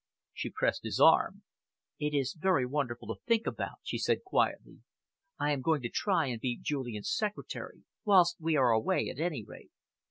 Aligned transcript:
She 0.33 0.49
pressed 0.49 0.81
his 0.81 0.99
arm. 0.99 1.43
"It 1.99 2.15
is 2.15 2.33
very 2.33 2.65
wonderful 2.65 3.07
to 3.09 3.21
think 3.27 3.45
about," 3.45 3.75
she 3.83 3.99
said 3.99 4.23
quietly. 4.23 4.79
"I 5.39 5.51
am 5.51 5.61
going 5.61 5.83
to 5.83 5.89
try 5.89 6.25
and 6.25 6.41
be 6.41 6.57
Julian's 6.59 7.13
secretary 7.13 7.83
whilst 8.03 8.37
we 8.39 8.55
are 8.55 8.71
away, 8.71 9.09
at 9.09 9.19
any 9.19 9.45
rate." 9.45 9.69